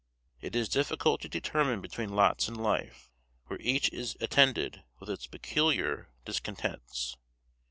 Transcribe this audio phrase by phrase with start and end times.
[0.39, 3.11] It is difficult to determine between lots in life,
[3.45, 7.15] where each is attended with its peculiar discontents.